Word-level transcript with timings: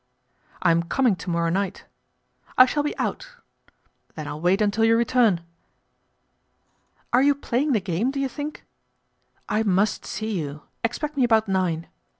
"I'm 0.63 0.81
coming 0.81 1.15
to 1.17 1.29
morrow 1.29 1.51
night."" 1.51 1.85
I 2.57 2.65
shall 2.65 2.81
be 2.81 2.97
out."" 2.97 3.35
Then 4.15 4.27
I'll 4.27 4.41
wait 4.41 4.59
until 4.59 4.83
you 4.83 4.97
return."" 4.97 5.41
Are 7.13 7.21
you 7.21 7.35
playing 7.35 7.73
the 7.73 7.79
game, 7.81 8.09
do 8.09 8.19
you 8.19 8.27
think?" 8.27 8.65
I 9.47 9.61
must 9.61 10.03
see 10.03 10.39
you. 10.39 10.63
Expect 10.83 11.17
me 11.17 11.23
about 11.23 11.47
nine." 11.47 11.85